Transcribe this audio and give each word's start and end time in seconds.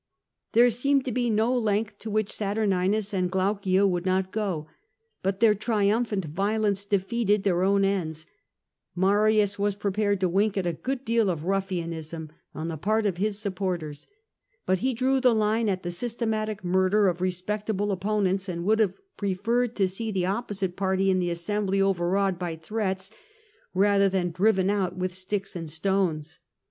There 0.53 0.71
seemed 0.71 1.05
to 1.05 1.11
be 1.11 1.29
no 1.29 1.55
length 1.55 1.99
to 1.99 2.09
which 2.09 2.31
Saturninus 2.33 3.13
and 3.13 3.29
Glaucia 3.29 3.85
would 3.85 4.03
not 4.03 4.31
go. 4.31 4.65
But 5.21 5.41
their 5.41 5.53
triumphant 5.53 6.25
violence 6.25 6.85
defeated 6.85 7.43
their 7.43 7.61
own 7.61 7.85
ends: 7.85 8.25
Marius 8.95 9.59
was 9.59 9.75
prepared 9.75 10.19
to 10.21 10.27
wink 10.27 10.57
at 10.57 10.65
a 10.65 10.73
good 10.73 11.05
deal 11.05 11.29
of 11.29 11.45
ruffianism 11.45 12.31
on 12.55 12.67
the 12.69 12.77
part 12.77 13.05
of 13.05 13.17
his 13.17 13.37
supporters, 13.37 14.07
but 14.65 14.79
he 14.79 14.95
drew 14.95 15.19
the 15.21 15.35
line 15.35 15.69
at 15.69 15.83
the 15.83 15.91
systematic 15.91 16.63
murder 16.63 17.07
of 17.07 17.21
respect 17.21 17.69
able 17.69 17.91
opponents, 17.91 18.49
and 18.49 18.65
would 18.65 18.79
have 18.79 18.95
preferred 19.17 19.75
to 19.75 19.87
see 19.87 20.09
the 20.09 20.25
opposite 20.25 20.75
party 20.75 21.11
in 21.11 21.19
the 21.19 21.29
assembly 21.29 21.79
overawed 21.79 22.39
by 22.39 22.55
threats 22.55 23.11
rather 23.75 24.09
than 24.09 24.31
driven 24.31 24.71
out 24.71 24.97
with 24.97 25.13
sticks 25.13 25.55
and 25.55 25.69
stones. 25.69 26.39